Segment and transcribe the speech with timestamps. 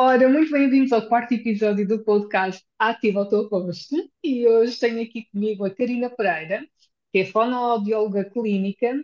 [0.00, 3.96] Ora, muito bem-vindos ao quarto episódio do podcast Ativa o teu rosto.
[4.22, 6.64] E hoje tenho aqui comigo a Karina Pereira,
[7.12, 8.94] que é fonoaudióloga clínica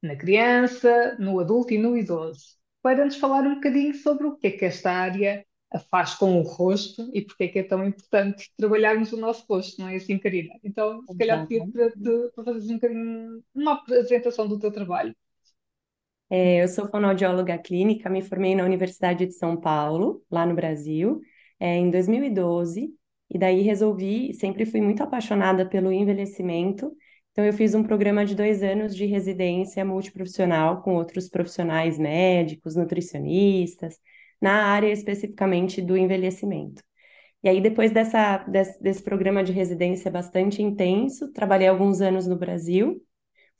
[0.00, 4.46] na criança, no adulto e no idoso, para nos falar um bocadinho sobre o que
[4.46, 5.44] é que esta área
[5.90, 9.78] faz com o rosto e porque é que é tão importante trabalharmos o nosso rosto,
[9.78, 10.54] não é assim, Karina?
[10.64, 11.90] Então, se calhar pedir para,
[12.34, 15.14] para fazeres um bocadinho uma apresentação do teu trabalho.
[16.30, 21.20] É, eu sou fonoaudióloga clínica, me formei na Universidade de São Paulo, lá no Brasil,
[21.58, 22.94] é, em 2012,
[23.28, 26.96] e daí resolvi, sempre fui muito apaixonada pelo envelhecimento,
[27.32, 32.76] então eu fiz um programa de dois anos de residência multiprofissional com outros profissionais médicos,
[32.76, 33.98] nutricionistas,
[34.40, 36.82] na área especificamente do envelhecimento.
[37.42, 42.36] E aí, depois dessa, desse, desse programa de residência bastante intenso, trabalhei alguns anos no
[42.36, 43.02] Brasil,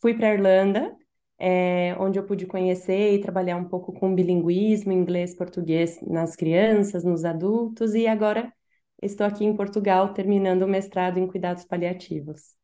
[0.01, 0.95] fui para a Irlanda,
[1.41, 7.03] é, onde eu pude conhecer e trabalhar um pouco com bilinguismo, inglês, português nas crianças,
[7.03, 8.53] nos adultos, e agora
[9.03, 12.55] estou aqui em Portugal terminando o mestrado em cuidados paliativos.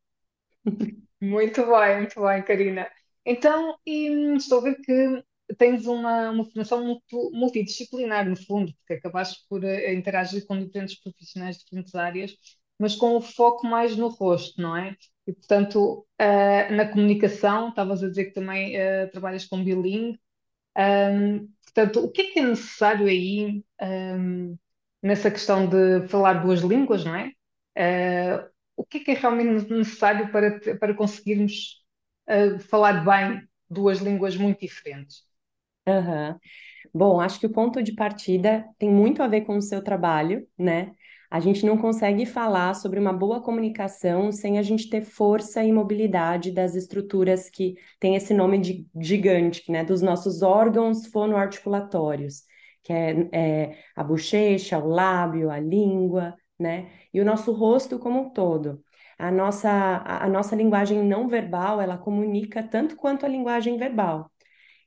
[1.19, 2.87] Muito bem, muito bem, Karina.
[3.25, 5.23] Então, estou a ver que
[5.57, 6.99] tens uma, uma formação
[7.31, 12.35] multidisciplinar, no fundo, porque acabaste por eh, interagir com diferentes profissionais de diferentes áreas,
[12.79, 14.95] mas com o foco mais no rosto, não é?
[15.27, 20.19] E, portanto, eh, na comunicação, estavas a dizer que também eh, trabalhas com bilingue.
[20.77, 24.57] Hum, portanto, o que é que é necessário aí, hum,
[25.01, 27.31] nessa questão de falar duas línguas, não é?
[27.75, 31.83] Eh, o que é que é realmente necessário para, para conseguirmos,
[32.69, 35.23] falar bem duas línguas muito diferentes?
[35.87, 36.39] Aham.
[36.93, 40.47] Bom, acho que o ponto de partida tem muito a ver com o seu trabalho,
[40.57, 40.93] né?
[41.29, 45.71] A gente não consegue falar sobre uma boa comunicação sem a gente ter força e
[45.73, 49.83] mobilidade das estruturas que têm esse nome de gigante, né?
[49.83, 52.43] Dos nossos órgãos fonoarticulatórios,
[52.83, 56.89] que é, é a bochecha, o lábio, a língua, né?
[57.13, 58.81] E o nosso rosto como um todo.
[59.19, 59.69] A nossa,
[60.05, 64.31] a nossa linguagem não verbal, ela comunica tanto quanto a linguagem verbal.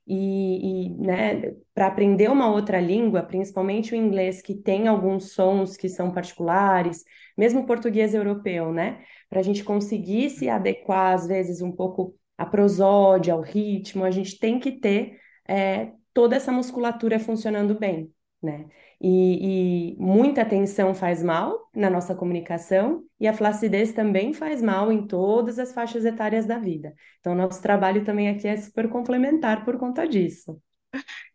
[0.07, 5.77] E, e, né, para aprender uma outra língua, principalmente o inglês, que tem alguns sons
[5.77, 7.03] que são particulares,
[7.37, 12.15] mesmo o português europeu, né, para a gente conseguir se adequar, às vezes, um pouco
[12.37, 15.17] à prosódia, ao ritmo, a gente tem que ter
[15.47, 18.65] é, toda essa musculatura funcionando bem, né?
[19.03, 24.91] E, e muita tensão faz mal na nossa comunicação, e a flacidez também faz mal
[24.91, 26.93] em todas as faixas etárias da vida.
[27.19, 30.61] Então, nosso trabalho também aqui é super complementar por conta disso.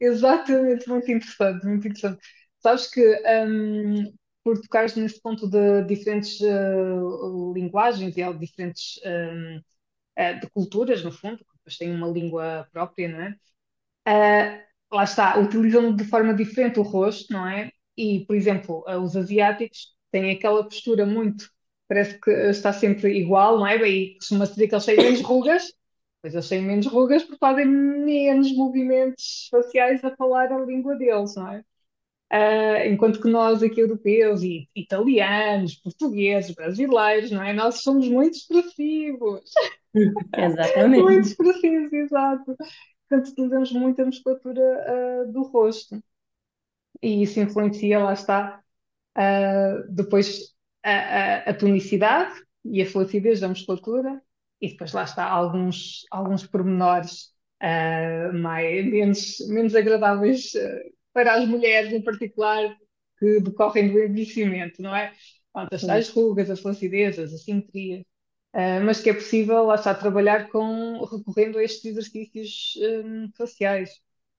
[0.00, 2.20] Exatamente, muito interessante, muito interessante.
[2.60, 3.00] Sabes que,
[3.46, 4.12] hum,
[4.42, 6.74] por tocares nesse ponto de diferentes eh,
[7.54, 9.60] linguagens e diferentes hum,
[10.16, 13.36] eh, de culturas, no fundo, que depois têm uma língua própria, não é?
[14.06, 17.70] Ah, lá está, utilizam de forma diferente o rosto, não é?
[17.96, 21.50] E, por exemplo, ah, os asiáticos têm aquela postura muito,
[21.88, 23.76] parece que está sempre igual, não é?
[23.88, 25.72] E costuma-se dizer que eles têm menos rugas,
[26.22, 31.34] pois eles têm menos rugas porque fazem menos movimentos faciais a falar a língua deles,
[31.36, 31.64] não é?
[32.30, 37.52] Ah, enquanto que nós aqui europeus e italianos, portugueses, brasileiros, não é?
[37.52, 39.42] Nós somos muito expressivos,
[40.96, 41.28] muito Exatamente.
[41.28, 42.56] expressivos, exato.
[43.08, 46.02] Portanto, utilizamos muito a musculatura, ah, do rosto.
[47.02, 48.62] E isso influencia, lá está,
[49.14, 52.34] ah, depois a, a, a tonicidade
[52.64, 54.22] e a flacidez da musculatura,
[54.60, 60.52] e depois lá está alguns, alguns pormenores ah, mais, menos, menos agradáveis
[61.12, 62.76] para as mulheres em particular,
[63.18, 65.12] que decorrem do envelhecimento, não é?
[65.52, 68.04] Pronto, as tais rugas, as flacidez, as assimetrias,
[68.56, 72.74] ah, mas que é possível, lá está, trabalhar com, recorrendo a estes exercícios
[73.04, 73.90] hum, faciais.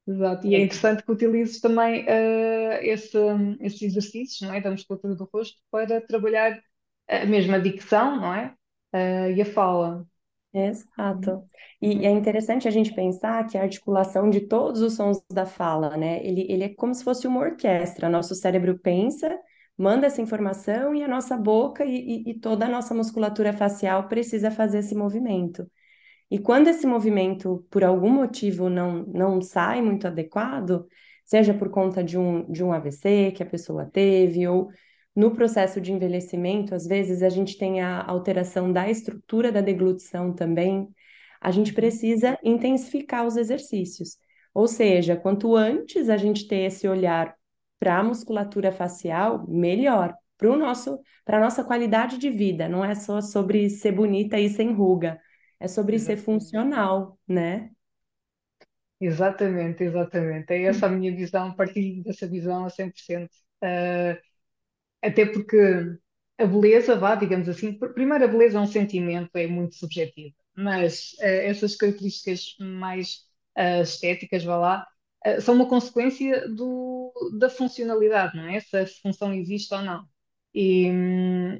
[0.07, 3.17] Exato, e é interessante que utilizes também ah, esse,
[3.61, 6.59] esses exercícios, não é, da musculatura do rosto para trabalhar
[7.07, 8.53] a mesma dicção, não é?
[8.93, 10.07] Ah, e a fala.
[10.53, 11.47] Exato.
[11.81, 15.95] E é interessante a gente pensar que a articulação de todos os sons da fala,
[15.95, 16.25] né?
[16.25, 18.09] Ele, ele é como se fosse uma orquestra.
[18.09, 19.37] Nosso cérebro pensa,
[19.77, 24.07] manda essa informação e a nossa boca e, e, e toda a nossa musculatura facial
[24.07, 25.69] precisa fazer esse movimento.
[26.29, 30.85] E quando esse movimento, por algum motivo, não, não sai muito adequado,
[31.25, 34.69] seja por conta de um, de um AVC que a pessoa teve, ou
[35.15, 40.33] no processo de envelhecimento, às vezes a gente tem a alteração da estrutura da deglutição
[40.33, 40.87] também,
[41.41, 44.17] a gente precisa intensificar os exercícios.
[44.53, 47.35] Ou seja, quanto antes a gente ter esse olhar
[47.79, 50.15] para a musculatura facial, melhor.
[50.37, 54.49] Para nosso, para a nossa qualidade de vida, não é só sobre ser bonita e
[54.49, 55.19] sem ruga,
[55.59, 56.17] é sobre ser Exatamente.
[56.17, 57.71] funcional, né?
[58.99, 60.51] Exatamente, exatamente.
[60.53, 63.31] É essa a minha visão, partilho dessa visão a 100%.
[63.63, 64.19] Uh,
[65.03, 65.57] até porque
[66.37, 71.13] a beleza, vá, digamos assim, primeiro a beleza é um sentimento, é muito subjetivo, mas
[71.21, 73.25] uh, essas características mais
[73.57, 74.87] uh, estéticas, vá lá,
[75.41, 78.59] são uma consequência do, da funcionalidade, não é?
[78.59, 80.05] Se a função existe ou não.
[80.53, 80.87] E,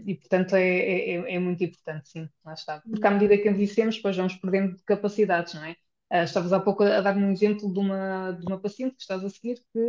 [0.05, 2.81] e portanto, é, é, é, é muito importante, sim, lá está.
[2.89, 5.75] Porque à medida que envelhecemos, depois vamos perdendo capacidades, não é?
[6.11, 9.23] Uh, estavas há pouco a dar-me um exemplo de uma, de uma paciente que estás
[9.23, 9.79] a seguir que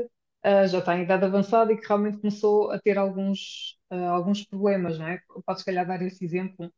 [0.44, 4.44] uh, já está em idade avançada e que realmente começou a ter alguns, uh, alguns
[4.44, 5.20] problemas, não é?
[5.46, 6.72] Podes, se calhar, dar esse exemplo?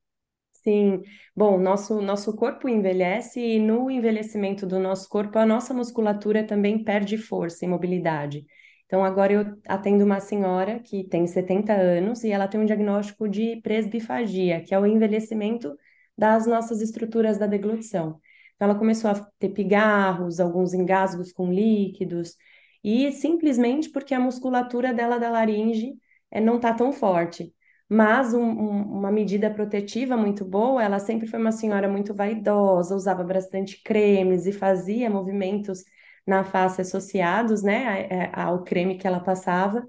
[0.62, 1.02] Sim,
[1.34, 6.84] bom, nosso, nosso corpo envelhece e no envelhecimento do nosso corpo, a nossa musculatura também
[6.84, 8.44] perde força e mobilidade.
[8.84, 13.26] Então, agora eu atendo uma senhora que tem 70 anos e ela tem um diagnóstico
[13.26, 15.74] de presbifagia, que é o envelhecimento
[16.16, 18.20] das nossas estruturas da deglutição.
[18.56, 22.36] Então, ela começou a ter pigarros, alguns engasgos com líquidos,
[22.84, 25.94] e simplesmente porque a musculatura dela da laringe
[26.30, 27.54] é, não está tão forte.
[27.92, 32.94] Mas um, um, uma medida protetiva muito boa, ela sempre foi uma senhora muito vaidosa,
[32.94, 35.82] usava bastante cremes e fazia movimentos
[36.24, 39.84] na face associados, né, ao creme que ela passava.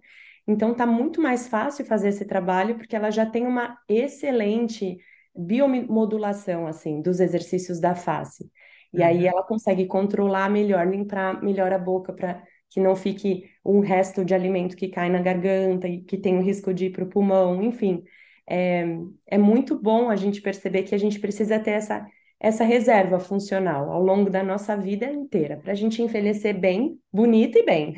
[0.47, 4.97] Então tá muito mais fácil fazer esse trabalho porque ela já tem uma excelente
[5.35, 8.49] biomodulação assim dos exercícios da face.
[8.91, 9.05] E uhum.
[9.05, 14.25] aí ela consegue controlar melhor, limpar melhor a boca para que não fique um resto
[14.25, 17.09] de alimento que cai na garganta e que tem o risco de ir para o
[17.09, 18.03] pulmão, enfim.
[18.49, 18.85] É,
[19.27, 22.07] é muito bom a gente perceber que a gente precisa ter essa,
[22.39, 27.59] essa reserva funcional ao longo da nossa vida inteira, para a gente envelhecer bem, bonita
[27.59, 27.93] e bem.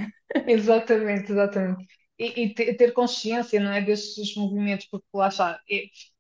[0.47, 1.87] Exatamente, exatamente.
[2.19, 5.59] E, e ter consciência, não é, destes movimentos, porque lá está,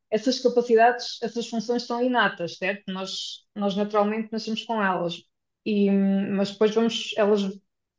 [0.09, 2.83] essas capacidades, essas funções são inatas, certo?
[2.91, 5.23] Nós, nós naturalmente nascemos com elas,
[5.65, 7.43] e, mas depois vamos, elas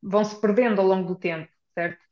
[0.05, 2.03] vão se perdendo ao longo do tempo, certo?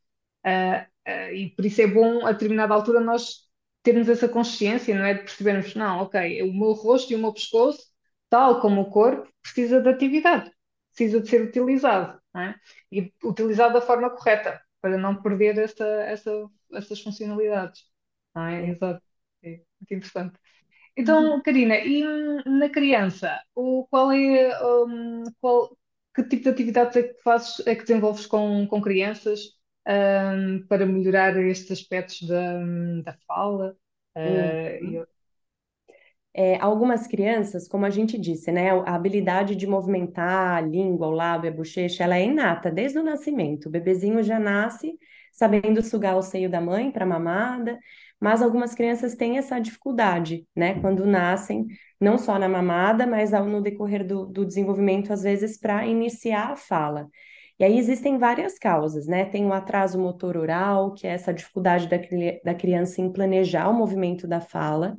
[0.46, 3.48] Uh, uh, e por isso é bom, a determinada altura, nós
[3.82, 5.14] termos essa consciência, não é?
[5.14, 7.86] De percebermos, não, ok, o meu rosto e o meu pescoço,
[8.30, 10.50] tal como o corpo, precisa de atividade,
[10.94, 12.54] precisa de ser utilizado, não é?
[12.90, 16.30] E utilizado da forma correta, para não perder essa, essa,
[16.72, 17.84] essas funcionalidades.
[18.34, 18.68] Não é?
[18.70, 19.02] Exato.
[19.42, 19.48] É
[19.80, 20.38] muito interessante.
[20.96, 21.42] Então, uhum.
[21.42, 22.02] Karina, e
[22.44, 24.52] na criança, o, qual é,
[24.84, 25.76] um, qual,
[26.14, 29.40] que tipo de atividades é que fazes, é que desenvolves com, com crianças
[29.86, 32.58] um, para melhorar estes aspectos da,
[33.04, 33.76] da fala?
[34.16, 35.04] Uh,
[36.34, 41.10] é, algumas crianças, como a gente disse, né, a habilidade de movimentar a língua, o
[41.10, 43.66] lábio, a bochecha, ela é inata desde o nascimento.
[43.66, 44.98] O bebezinho já nasce
[45.32, 47.78] sabendo sugar o seio da mãe para mamada,
[48.20, 51.66] mas algumas crianças têm essa dificuldade, né, quando nascem,
[52.00, 56.56] não só na mamada, mas no decorrer do, do desenvolvimento, às vezes, para iniciar a
[56.56, 57.08] fala.
[57.58, 59.24] E aí existem várias causas, né?
[59.24, 61.96] Tem o atraso motor oral, que é essa dificuldade da,
[62.44, 64.96] da criança em planejar o movimento da fala,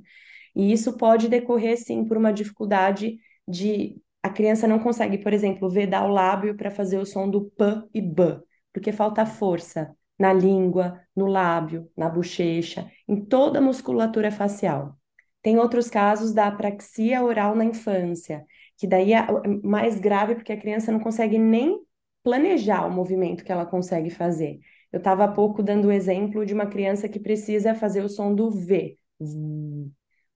[0.56, 4.02] e isso pode decorrer, sim, por uma dificuldade de.
[4.22, 7.84] A criança não consegue, por exemplo, vedar o lábio para fazer o som do p
[7.94, 8.40] e b,
[8.72, 14.98] porque falta força na língua, no lábio, na bochecha, em toda a musculatura facial.
[15.42, 18.46] Tem outros casos da apraxia oral na infância,
[18.78, 19.26] que daí é
[19.64, 21.80] mais grave porque a criança não consegue nem
[22.24, 24.60] planejar o movimento que ela consegue fazer.
[24.92, 28.34] Eu estava há pouco dando o exemplo de uma criança que precisa fazer o som
[28.34, 28.98] do V.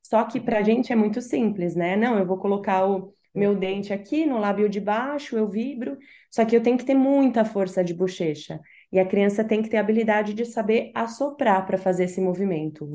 [0.01, 1.95] Só que para a gente é muito simples, né?
[1.95, 5.97] Não, eu vou colocar o meu dente aqui no lábio de baixo, eu vibro,
[6.31, 8.59] só que eu tenho que ter muita força de bochecha.
[8.91, 12.87] E a criança tem que ter a habilidade de saber assoprar para fazer esse movimento.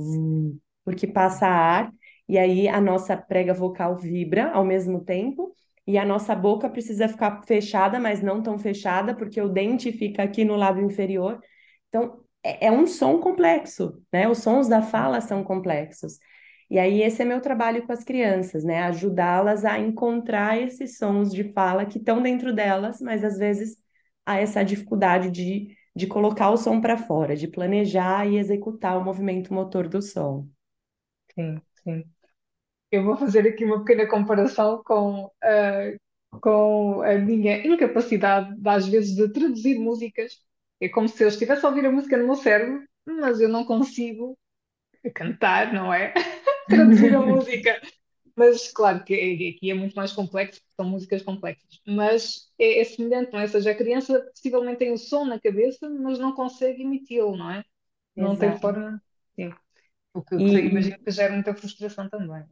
[0.85, 1.93] Porque passa ar
[2.29, 5.55] e aí a nossa prega vocal vibra ao mesmo tempo
[5.87, 10.23] e a nossa boca precisa ficar fechada, mas não tão fechada, porque o dente fica
[10.23, 11.41] aqui no lábio inferior.
[11.89, 14.29] Então, é, é um som complexo, né?
[14.29, 16.19] Os sons da fala são complexos.
[16.71, 18.83] E aí esse é meu trabalho com as crianças, né?
[18.85, 23.77] Ajudá-las a encontrar esses sons de fala que estão dentro delas, mas às vezes
[24.25, 29.05] há essa dificuldade de, de colocar o som para fora, de planejar e executar o
[29.05, 30.49] movimento motor do som.
[31.35, 32.05] Sim, sim.
[32.93, 39.17] Eu vou fazer aqui uma pequena comparação com, uh, com a minha incapacidade, às vezes,
[39.17, 40.41] de traduzir músicas.
[40.81, 43.65] É como se eu estivesse a ouvir a música no meu cérebro, mas eu não
[43.65, 44.39] consigo
[45.15, 46.15] cantar, não é?
[46.69, 47.81] traduzir a música.
[48.37, 49.15] Mas claro que
[49.55, 51.81] aqui é muito mais complexo, porque são músicas complexas.
[51.87, 53.43] Mas é, é semelhante, não é?
[53.43, 57.51] Ou seja, a criança possivelmente tem o som na cabeça, mas não consegue emiti-lo, não
[57.51, 57.65] é?
[58.17, 59.03] Não tem forma.
[59.37, 59.53] Sim.
[60.15, 60.69] O que, e...
[60.69, 62.45] imagino que gera muita frustração também.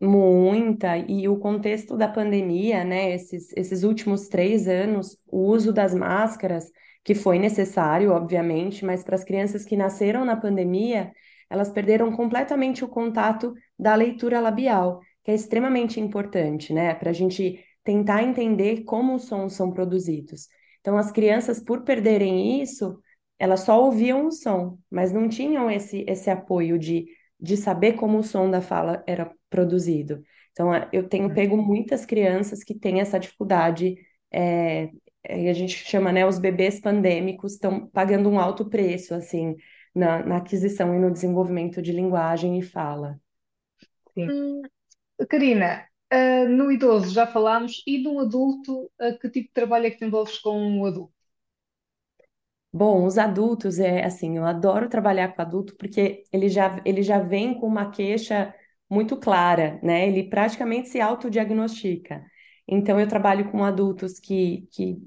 [0.00, 5.94] Muita, e o contexto da pandemia, né, esses, esses últimos três anos, o uso das
[5.94, 6.72] máscaras
[7.04, 11.12] que foi necessário, obviamente, mas para as crianças que nasceram na pandemia,
[11.48, 17.12] elas perderam completamente o contato da leitura labial, que é extremamente importante, né, para a
[17.12, 20.48] gente tentar entender como os sons são produzidos.
[20.80, 22.98] Então, as crianças, por perderem isso,
[23.38, 27.06] elas só ouviam o som, mas não tinham esse, esse apoio de,
[27.38, 30.22] de saber como o som da fala era produzido.
[30.52, 31.34] Então, eu tenho uhum.
[31.34, 33.96] pego muitas crianças que têm essa dificuldade,
[34.32, 34.90] é,
[35.28, 39.56] a gente chama, né, os bebês pandêmicos estão pagando um alto preço, assim,
[39.94, 43.20] na, na aquisição e no desenvolvimento de linguagem e fala.
[44.14, 44.62] Sim.
[45.28, 49.90] Karina, uh, no idoso já falámos, e no adulto, uh, que tipo de trabalho é
[49.90, 51.14] que te envolves com o adulto?
[52.74, 57.18] Bom, os adultos é assim, eu adoro trabalhar com adulto porque ele já, ele já
[57.18, 58.54] vem com uma queixa
[58.88, 60.08] muito clara, né?
[60.08, 62.24] Ele praticamente se autodiagnostica.
[62.66, 64.98] Então, eu trabalho com adultos que, que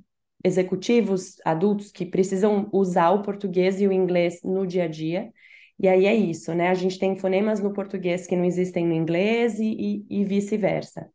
[0.43, 5.31] executivos, adultos que precisam usar o português e o inglês no dia a dia.
[5.79, 6.69] E aí é isso, né?
[6.69, 11.09] A gente tem fonemas no português que não existem no inglês e, e, e vice-versa.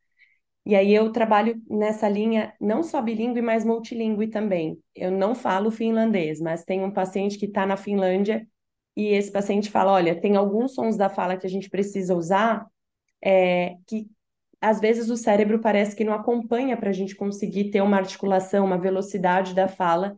[0.67, 4.79] E aí eu trabalho nessa linha não só bilíngue, mas multilíngue também.
[4.95, 8.47] Eu não falo finlandês, mas tem um paciente que está na Finlândia
[8.97, 12.67] e esse paciente fala: olha, tem alguns sons da fala que a gente precisa usar
[13.25, 14.09] é, que
[14.61, 18.65] às vezes o cérebro parece que não acompanha para a gente conseguir ter uma articulação,
[18.67, 20.17] uma velocidade da fala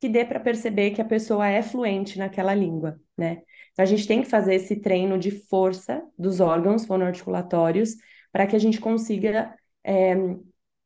[0.00, 3.42] que dê para perceber que a pessoa é fluente naquela língua, né?
[3.74, 7.96] Então a gente tem que fazer esse treino de força dos órgãos fonoarticulatórios
[8.32, 9.54] para que a gente consiga
[9.84, 10.14] é,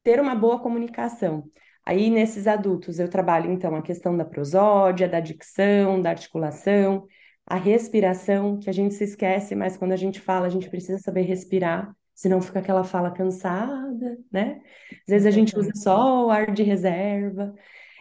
[0.03, 1.45] ter uma boa comunicação.
[1.85, 7.07] Aí, nesses adultos, eu trabalho, então, a questão da prosódia, da dicção, da articulação,
[7.47, 10.99] a respiração, que a gente se esquece, mas quando a gente fala, a gente precisa
[10.99, 14.61] saber respirar, senão fica aquela fala cansada, né?
[14.93, 17.55] Às vezes a gente usa só o ar de reserva.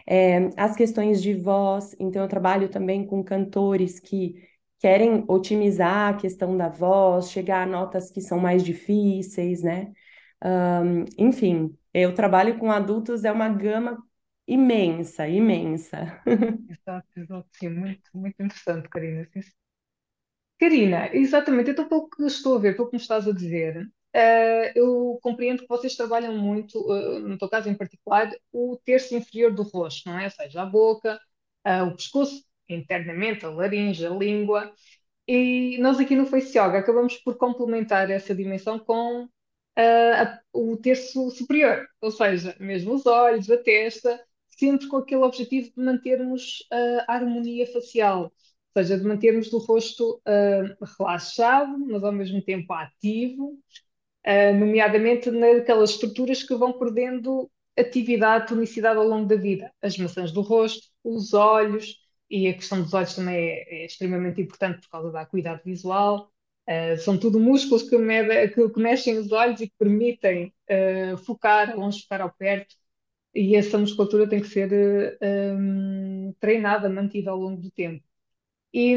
[0.06, 4.34] É, as questões de voz, então eu trabalho também com cantores que
[4.78, 9.92] querem otimizar a questão da voz, chegar a notas que são mais difíceis, né?
[10.44, 13.98] Um, enfim, eu trabalho com adultos, é uma gama
[14.46, 16.20] imensa, imensa.
[16.70, 19.28] Exato, exato, sim, muito, muito interessante, Karina.
[20.58, 24.72] Karina, exatamente, então pelo que estou a ver, pelo que me estás a dizer, uh,
[24.74, 29.52] eu compreendo que vocês trabalham muito, uh, no teu caso em particular, o terço inferior
[29.54, 30.24] do rosto, não é?
[30.24, 31.20] Ou seja, a boca,
[31.66, 34.72] uh, o pescoço, internamente, a laringe, a língua.
[35.26, 39.24] E nós aqui no Face Yoga acabamos por complementar essa dimensão com
[39.78, 45.70] uh, o terço superior, ou seja, mesmo os olhos, a testa, sempre com aquele objetivo
[45.76, 48.22] de mantermos uh, a harmonia facial,
[48.74, 53.58] ou seja, de mantermos o rosto uh, relaxado, mas ao mesmo tempo ativo,
[54.58, 60.42] nomeadamente naquelas estruturas que vão perdendo atividade, tonicidade ao longo da vida, as maçãs do
[60.42, 61.96] rosto, os olhos,
[62.30, 66.30] e a questão dos olhos também é, é extremamente importante por causa da acuidade visual.
[66.68, 71.16] Uh, são tudo músculos que, mede, que, que, mexem os olhos e que permitem uh,
[71.18, 72.74] focar, longe ficar ao perto,
[73.34, 78.04] e essa musculatura tem que ser uh, um, treinada, mantida ao longo do tempo.
[78.72, 78.94] E,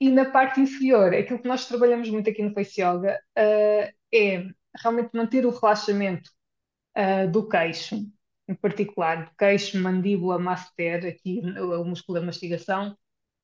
[0.00, 4.46] e, na parte inferior, aquilo que nós trabalhamos muito aqui no Face Yoga é
[4.80, 6.30] realmente manter o relaxamento
[7.32, 7.96] do queixo,
[8.48, 12.96] em particular, do queixo, mandíbula, masseter, aqui o músculo da mastigação,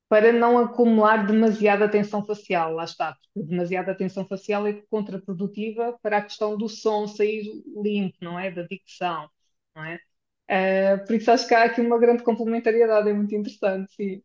[0.09, 6.19] para não acumular demasiada tensão facial, lá está, porque demasiada tensão facial é contraprodutiva para
[6.19, 7.45] a questão do som sair
[7.83, 8.51] limpo, não é?
[8.51, 9.29] Da dicção,
[9.75, 10.01] não é?
[10.51, 14.23] Uh, por isso acho que há aqui uma grande complementariedade, é muito interessante, sim.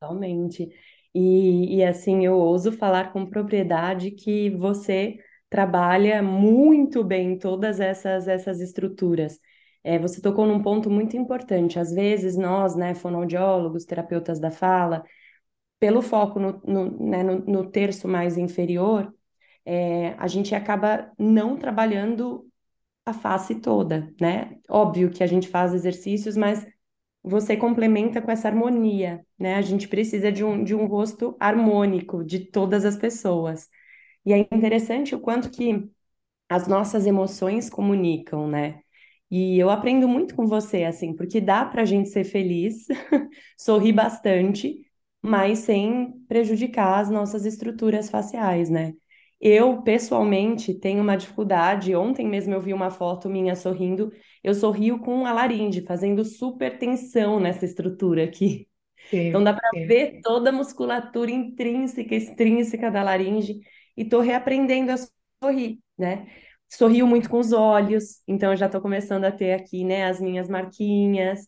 [0.00, 0.68] Totalmente.
[1.14, 5.18] E, e assim, eu ouso falar com propriedade que você
[5.50, 9.38] trabalha muito bem todas essas, essas estruturas.
[9.84, 11.78] É, você tocou num ponto muito importante.
[11.78, 15.04] Às vezes, nós, né, fonoaudiólogos, terapeutas da fala,
[15.80, 19.12] pelo foco no, no, né, no, no terço mais inferior,
[19.64, 22.46] é, a gente acaba não trabalhando
[23.06, 24.58] a face toda, né?
[24.68, 26.66] Óbvio que a gente faz exercícios, mas
[27.22, 29.56] você complementa com essa harmonia, né?
[29.56, 33.68] A gente precisa de um, de um rosto harmônico de todas as pessoas.
[34.26, 35.90] E é interessante o quanto que
[36.48, 38.82] as nossas emoções comunicam, né?
[39.30, 42.86] E eu aprendo muito com você, assim, porque dá para a gente ser feliz,
[43.58, 44.80] sorrir bastante,
[45.22, 48.94] mas sem prejudicar as nossas estruturas faciais, né?
[49.40, 51.94] Eu, pessoalmente, tenho uma dificuldade.
[51.94, 54.10] Ontem mesmo eu vi uma foto minha sorrindo.
[54.42, 58.66] Eu sorrio com a laringe, fazendo super tensão nessa estrutura aqui.
[59.10, 63.60] Sim, então dá para ver toda a musculatura intrínseca, extrínseca da laringe.
[63.96, 64.96] E estou reaprendendo a
[65.42, 66.26] sorrir, né?
[66.68, 70.20] Sorrio muito com os olhos, então eu já estou começando a ter aqui, né, as
[70.20, 71.46] minhas marquinhas.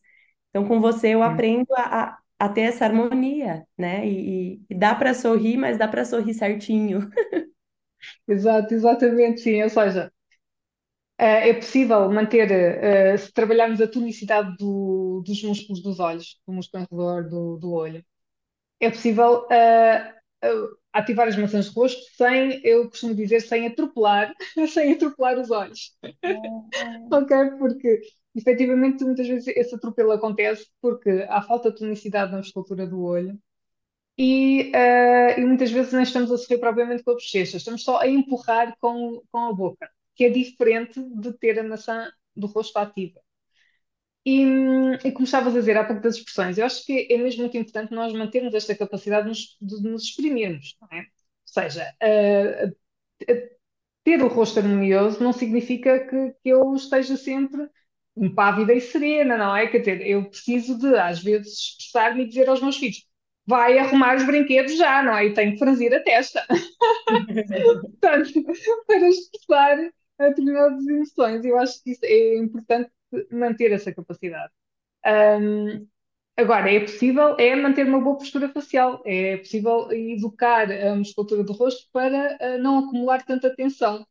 [0.51, 4.07] Então, com você, eu aprendo a, a, ter essa harmonia, né?
[4.09, 7.11] E, e dá para sorrir, mas dá para sorrir certinho.
[8.27, 9.63] Exato, exatamente, sim.
[9.63, 10.11] Ou seja,
[11.19, 16.53] eh, é possível manter, eh, se trabalharmos a tonicidade do- dos músculos dos olhos, do
[16.53, 18.05] músculo em redor do, do olho,
[18.81, 20.15] é possível eh,
[20.93, 24.35] ativar as maçãs de rosto sem, eu costumo dizer, sem atropelar,
[24.69, 25.97] sem atropelar os olhos.
[27.13, 27.37] Ok?
[27.59, 28.01] Porque
[28.35, 33.39] efetivamente muitas vezes esse atropelo acontece porque há falta de tonicidade na musculatura do olho
[34.17, 38.01] e, eh, e muitas vezes não estamos a sorrir propriamente com a bochecha, estamos só
[38.01, 42.77] a empurrar com, com a boca, que é diferente de ter a maçã do rosto
[42.79, 43.21] ativa.
[44.25, 44.43] E,
[45.05, 47.57] e como estavas a dizer há pouco das expressões, eu acho que é mesmo muito
[47.57, 51.01] importante nós mantermos esta capacidade de nos, de nos exprimirmos, não é?
[51.01, 51.05] Ou
[51.47, 52.73] seja, eh,
[54.05, 57.69] ter o rosto harmonioso não significa que, que eu esteja sempre
[58.17, 59.67] impávida e serena, não é?
[59.69, 63.07] Quer dizer, eu preciso de, às vezes, expressar-me e dizer aos meus filhos:
[63.47, 65.27] vai arrumar os brinquedos já, não é?
[65.27, 66.45] E tenho que franzir a testa.
[68.01, 68.33] Portanto,
[68.87, 69.77] para expressar
[70.19, 72.91] determinadas emoções, eu acho que isso é importante
[73.31, 74.53] manter essa capacidade.
[75.07, 75.87] Um,
[76.37, 81.53] agora, é possível é manter uma boa postura facial, é possível educar a musculatura do
[81.53, 84.07] rosto para uh, não acumular tanta tensão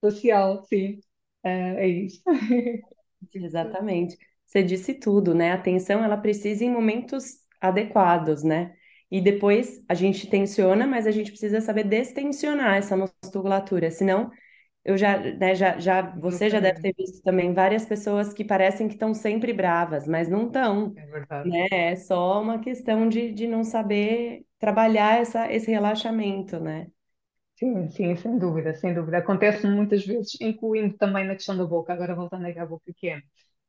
[0.00, 0.98] facial, sim,
[1.44, 2.22] uh, é isso.
[3.34, 4.16] Exatamente.
[4.46, 5.52] Você disse tudo, né?
[5.52, 8.74] A tensão, ela precisa em momentos adequados, né?
[9.10, 14.30] E depois a gente tensiona, mas a gente precisa saber destensionar essa musculatura, senão
[14.84, 18.88] eu já, né, já, já, você já deve ter visto também várias pessoas que parecem
[18.88, 21.54] que estão sempre bravas, mas não estão, É verdade.
[21.54, 21.66] né?
[21.70, 26.88] É só uma questão de, de não saber trabalhar essa, esse relaxamento, né?
[27.56, 29.18] Sim, sim, sem dúvida, sem dúvida.
[29.18, 33.08] Acontece muitas vezes, incluindo também na questão da boca, agora voltando aqui à boca, que
[33.08, 33.22] é,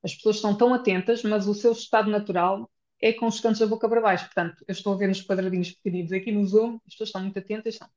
[0.04, 2.70] as pessoas estão tão atentas, mas o seu estado natural
[3.02, 4.26] é com os cantos da boca para baixo.
[4.26, 7.38] Portanto, eu estou a ver nos quadradinhos pequeninos aqui no Zoom, as pessoas estão muito
[7.40, 7.88] atentas, estão.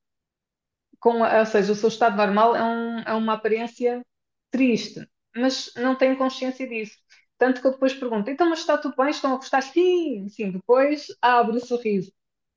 [1.01, 4.05] Com, ou seja, o seu estado normal é, um, é uma aparência
[4.51, 6.97] triste, mas não têm consciência disso.
[7.39, 9.11] Tanto que eu depois pergunto, então, mas está tudo bem?
[9.11, 9.63] Estão a gostar?
[9.63, 10.51] Sim, sim.
[10.51, 12.13] Depois abre o sorriso.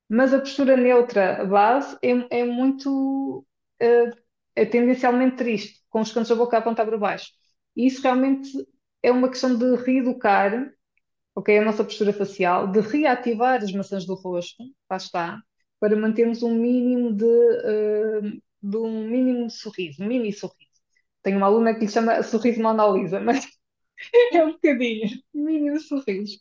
[0.10, 3.40] Mas a postura neutra base é, é muito,
[3.82, 4.18] uh,
[4.56, 7.32] é tendencialmente triste, com os cantos da boca a apontar para baixo.
[7.76, 8.50] E isso realmente
[9.04, 10.72] é uma questão de reeducar,
[11.36, 15.40] ok, a nossa postura facial, de reativar as maçãs do rosto, lá está,
[15.82, 20.72] para mantermos um mínimo de, uh, de um mínimo de sorriso, mini sorriso.
[21.24, 23.48] Tenho uma aluna que lhe chama sorriso Mona Lisa, mas
[24.34, 26.40] é um bocadinho, mínimo sorriso,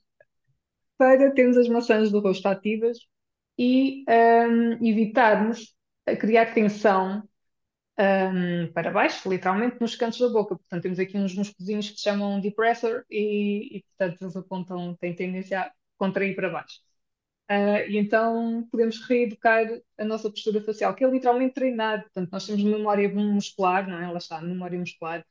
[0.99, 2.99] para termos as maçãs do rosto ativas
[3.59, 5.75] e um, evitarmos
[6.21, 7.23] criar tensão
[7.99, 10.57] um, para baixo, literalmente, nos cantos da boca.
[10.57, 15.15] Portanto, temos aqui uns musculozinhos que se chamam depressor e, e portanto, eles apontam, têm
[15.15, 16.81] tendência a contrair para baixo.
[17.51, 19.67] Uh, e então podemos reeducar
[19.99, 22.03] a nossa postura facial, que é literalmente treinar.
[22.03, 24.05] Portanto, nós temos memória muscular, não é?
[24.05, 25.27] Ela está, memória muscular,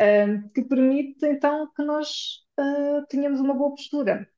[0.00, 4.28] uh, que permite então que nós uh, tenhamos uma boa postura.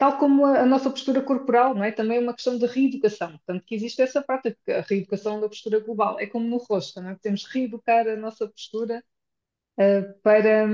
[0.00, 1.92] Tal como a, a, nossa postura corporal, não é?
[1.92, 3.30] Também é uma questão de reeducação.
[3.32, 6.18] Portanto, que existe essa prática, a reeducação da postura global.
[6.18, 7.16] É como no rosto, não é?
[7.22, 9.02] Temos reeducar a nossa postura
[10.22, 10.66] para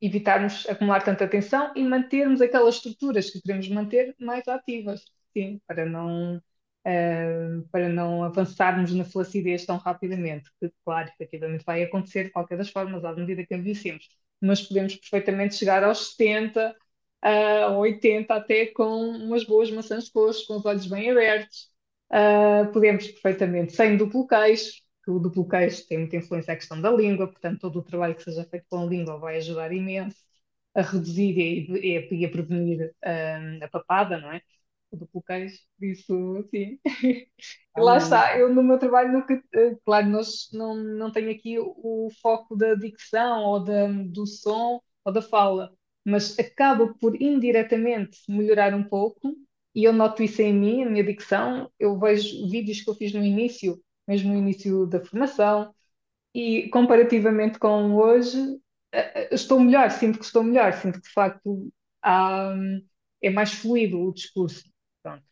[0.00, 5.86] evitarmos acumular tanta tensão e mantermos aquelas estruturas que queremos manter mais ativas, sim, para
[5.86, 12.30] não, uh, para não avançarmos na flacidez tão rapidamente, que, claro, efetivamente vai acontecer de
[12.30, 14.08] qualquer das formas à medida que envelhecemos,
[14.40, 16.74] mas podemos perfeitamente chegar aos 70
[17.24, 21.70] uh, 80 até com umas boas maçãs coxo, com os olhos bem abertos.
[22.10, 26.80] Uh, podemos perfeitamente, sem duplo queixo, que o duplo queixo tem muita influência à questão
[26.80, 30.16] da língua, portanto, todo o trabalho que seja feito com a língua vai ajudar imenso
[30.74, 34.42] a reduzir e, e, e a prevenir uh, a papada, não é?
[34.90, 36.78] O duplo queixo, isso sim.
[37.74, 39.42] Ah, lá está, eu no meu trabalho nunca,
[39.84, 45.12] claro, nós não, não tenho aqui o, foco da dicção ou da, do som ou
[45.12, 45.72] da fala,
[46.04, 49.36] mas acaba por indiretamente melhorar um pouco,
[49.74, 51.70] e eu noto isso em mim, a minha dicção.
[51.78, 55.74] Eu vejo vídeos que eu fiz no início, mesmo no início da formação,
[56.34, 58.38] e comparativamente com hoje,
[58.92, 61.70] eh, eh, estou melhor, sinto que estou melhor, sinto que de facto
[62.02, 62.54] há,
[63.22, 64.64] é mais fluido o discurso.
[65.02, 65.22] Pronto.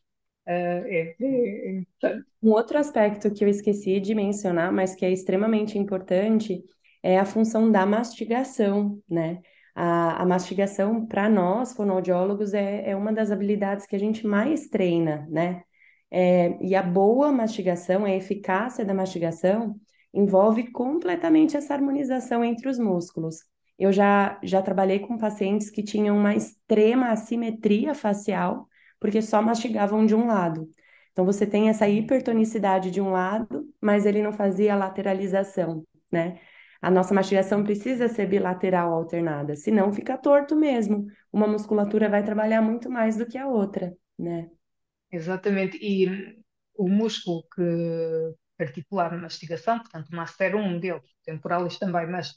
[0.46, 5.78] É, é, é, um outro aspecto que eu esqueci de mencionar, mas que é extremamente
[5.78, 6.62] importante,
[7.02, 9.40] é a função da mastigação, né?
[9.74, 14.68] A, a mastigação, para nós, fonoaudiólogos, é, é uma das habilidades que a gente mais
[14.68, 15.62] treina, né?
[16.10, 19.74] É, e a boa mastigação, a eficácia da mastigação,
[20.12, 23.38] envolve completamente essa harmonização entre os músculos.
[23.78, 28.68] eu já, já trabalhei com pacientes que tinham uma extrema assimetria facial,
[29.00, 30.68] porque só mastigavam de um lado.
[31.12, 36.38] Então, você tem essa hipertonicidade de um lado, mas ele não fazia lateralização, né?
[36.80, 41.06] A nossa mastigação precisa ser bilateral alternada, senão fica torto mesmo.
[41.32, 44.50] Uma musculatura vai trabalhar muito mais do que a outra, né?
[45.18, 45.76] Exatamente.
[45.80, 46.06] E
[46.76, 47.62] o músculo que
[48.58, 52.30] articular na mastigação, portanto, o master é um deles, temporalis também, mas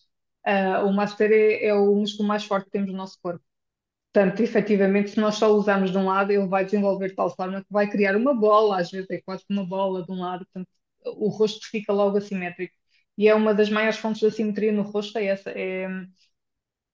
[0.48, 3.44] uh, o master é, é, o músculo mais forte que temos no nosso corpo.
[4.14, 7.62] Portanto, efetivamente, se nós só usarmos de um lado, ele vai desenvolver de tal forma
[7.62, 10.70] que vai criar uma bola, às vezes é quase uma bola de um lado, portanto,
[11.18, 12.76] o rosto fica logo assimétrico.
[13.18, 15.88] E é uma das maiores fontes de assimetria no rosto, é essa, é,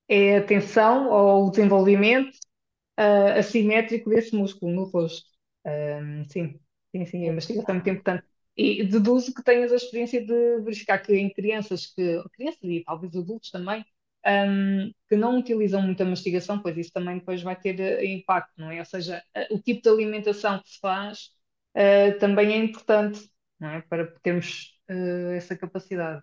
[0.08, 2.36] é a tensão ou o desenvolvimento
[3.00, 5.33] uh, assimétrico desse músculo no rosto.
[5.66, 6.60] Um, sim,
[6.92, 8.24] sim, sim, a investigação é muito importante.
[8.56, 13.16] E deduzo que tenhas a experiência de verificar que em crianças que, crianças e talvez
[13.16, 13.84] adultos também,
[14.26, 18.72] um, que não utilizam muita mastigação, pois isso também depois vai ter uh, impacto, não
[18.72, 18.80] é?
[18.80, 21.30] Ou seja, uh, o tipo de alimentação que se faz
[21.76, 23.82] uh, também é importante, não é?
[23.82, 24.72] Para termos
[25.36, 26.22] essa capacidade.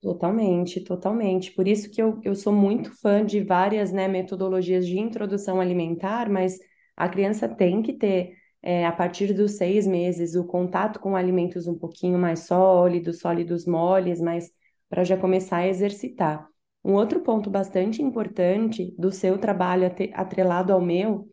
[0.00, 1.50] Totalmente, totalmente.
[1.52, 6.30] Por isso que eu, eu sou muito fã de várias, né, metodologias de introdução alimentar,
[6.30, 6.56] mas
[6.96, 11.66] a criança tem que ter é, a partir dos seis meses, o contato com alimentos
[11.66, 14.50] um pouquinho mais sólidos, sólidos moles, mas
[14.88, 16.48] para já começar a exercitar.
[16.84, 21.28] Um outro ponto bastante importante do seu trabalho atrelado ao meu,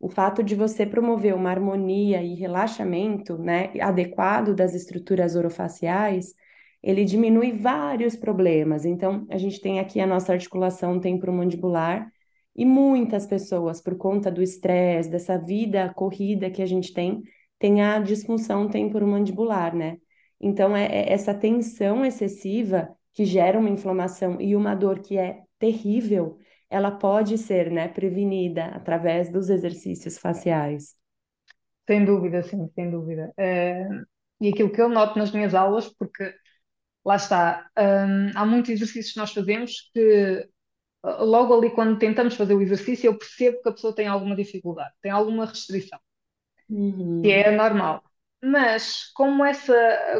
[0.00, 6.34] o fato de você promover uma harmonia e relaxamento né, adequado das estruturas orofaciais,
[6.82, 8.84] ele diminui vários problemas.
[8.84, 12.12] Então, a gente tem aqui a nossa articulação temporomandibular,
[12.56, 17.22] e muitas pessoas, por conta do estresse, dessa vida corrida que a gente tem,
[17.58, 19.98] tem a disfunção temporomandibular, né?
[20.40, 25.42] Então, é, é essa tensão excessiva que gera uma inflamação e uma dor que é
[25.58, 26.38] terrível,
[26.68, 30.96] ela pode ser, né, prevenida através dos exercícios faciais.
[31.86, 33.32] Sem dúvida, sim, sem dúvida.
[33.36, 33.86] É,
[34.40, 36.34] e aquilo que eu noto nas minhas aulas, porque
[37.04, 40.48] lá está, hum, há muitos exercícios que nós fazemos que
[41.20, 44.94] logo ali quando tentamos fazer o exercício, eu percebo que a pessoa tem alguma dificuldade,
[45.02, 45.98] tem alguma restrição,
[46.68, 47.22] uhum.
[47.22, 48.02] que é normal.
[48.42, 49.74] Mas como essa,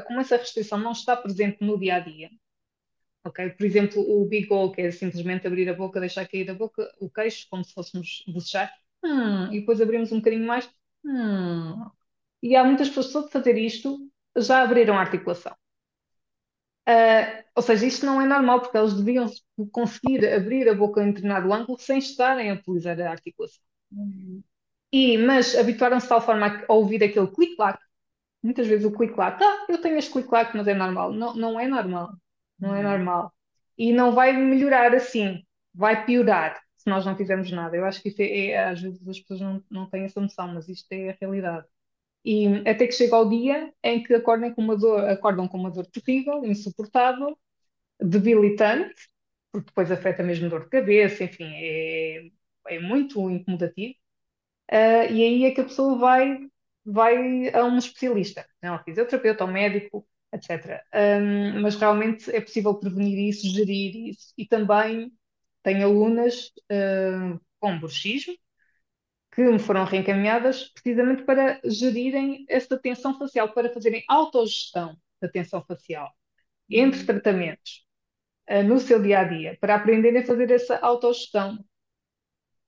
[0.07, 2.31] como essa restrição não está presente no dia a dia,
[3.25, 3.51] ok?
[3.51, 6.91] Por exemplo, o big goal, que é simplesmente abrir a boca, deixar cair a boca,
[7.01, 10.69] o queixo, como se fôssemos bocejar, hum, e depois abrimos um bocadinho mais,
[11.05, 11.85] hum.
[12.43, 13.99] E há muitas pessoas, só de fazer isto,
[14.37, 15.57] já abriram a articulação.
[16.89, 19.27] Uh, ou seja, isto não é normal, porque eles deviam
[19.73, 23.63] conseguir abrir a boca em determinado ângulo sem estarem a utilizar a articulação.
[23.91, 24.43] Uhum.
[24.93, 27.79] E, mas habituaram-se de tal forma a ouvir aquele clic-clac.
[28.43, 31.13] Muitas vezes o clic-clac, ah, eu tenho este clic-clac, mas é normal.
[31.13, 32.13] Não, não é normal.
[32.59, 32.91] Não é uhum.
[32.91, 33.33] normal.
[33.79, 35.43] E não vai melhorar assim.
[35.75, 37.77] Vai piorar se nós não fizermos nada.
[37.77, 40.49] Eu acho que isso é, é às vezes as pessoas não, não têm essa noção,
[40.49, 41.67] mas isto é a realidade.
[42.25, 45.71] E até que chega ao dia em que acordam com uma dor, acordam com uma
[45.71, 47.39] dor terrível, insuportável,
[48.01, 48.95] debilitante,
[49.53, 52.29] porque depois afeta mesmo dor de cabeça, enfim, é,
[52.69, 53.95] é muito incomodativo.
[54.71, 56.39] Uh, e aí é que a pessoa vai,
[56.85, 60.83] vai a um especialista, não, um fisioterapeuta, um médico, etc.
[60.95, 64.33] Um, mas realmente é possível prevenir isso, gerir isso.
[64.39, 65.13] E também
[65.63, 68.35] tenho alunas uh, com bruxismo,
[69.35, 75.63] que me foram reencaminhadas precisamente para gerirem esta tensão facial, para fazerem autogestão da tensão
[75.63, 76.13] facial
[76.71, 77.07] entre uhum.
[77.07, 77.85] tratamentos
[78.49, 81.55] uh, no seu dia a dia, para aprenderem a fazer essa autogestão,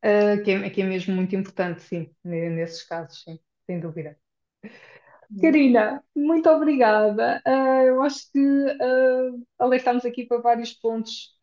[0.05, 4.19] uh, que, é, que, é, mesmo muito importante, sim, nesses casos, sim, sem dúvida.
[4.65, 5.41] Uhum.
[5.41, 7.43] Karina, muito obrigada.
[7.47, 11.37] Uh, eu acho que uh, alertámos aqui para vários pontos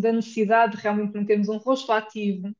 [0.00, 2.54] da necessidade de realmente mantermos um rosto ativo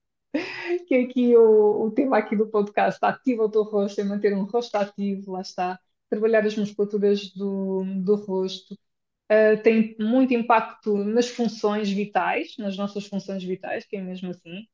[0.87, 4.45] que aqui o, o tema aqui do podcast, ativa o teu rosto, é manter um
[4.45, 11.29] rosto ativo, lá está, trabalhar as musculaturas do, do rosto, uh, tem muito impacto nas
[11.29, 14.67] funções vitais, nas nossas funções vitais, que é mesmo assim,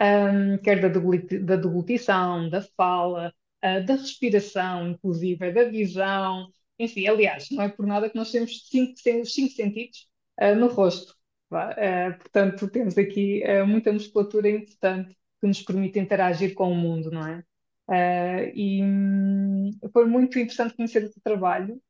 [0.00, 3.32] um, quer da, da deglutição, da fala,
[3.64, 8.68] uh, da respiração, inclusive, da visão, enfim, aliás, não é por nada que nós temos
[8.68, 8.94] cinco,
[9.26, 10.08] cinco sentidos
[10.40, 11.14] uh, no rosto.
[11.50, 17.10] Uh, portanto, temos aqui uh, muita musculatura importante que nos permite interagir com o mundo,
[17.10, 17.44] não é?
[17.88, 21.80] Uh, e um, foi muito interessante conhecer o teu trabalho.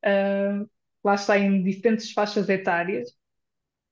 [1.05, 3.13] lá está em diferentes faixas etárias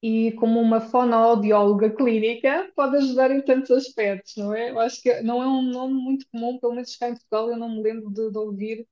[0.03, 4.71] e como uma fonoaudióloga clínica pode ajudar em tantos aspectos, não é?
[4.71, 7.57] Eu acho que não é um nome muito comum, pelo menos cá em Portugal eu
[7.59, 8.89] não me lembro de, de ouvir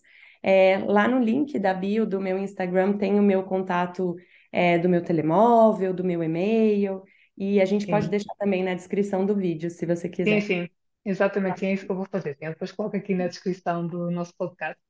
[0.42, 4.16] É, lá no link da bio do meu Instagram tem o meu contato
[4.52, 7.02] é, do meu telemóvel, do meu e-mail,
[7.38, 10.46] e a gente pode Sim, deixar também na descrição do vídeo, se você quiser.
[10.46, 10.68] sim.
[11.04, 12.36] Exatamente, sim, é isso que eu vou fazer.
[12.40, 14.80] Eu depois coloco aqui na descrição do nosso podcast.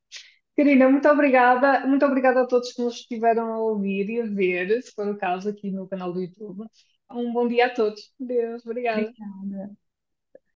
[0.57, 1.87] Karina, muito obrigada.
[1.87, 5.17] Muito obrigada a todos que nos estiveram a ouvir e a ver, se for o
[5.19, 6.65] caso, aqui no canal do YouTube.
[7.11, 8.13] Um bom dia a todos.
[8.19, 9.15] Deus, obrigada.
[9.15, 9.88] Obrigada.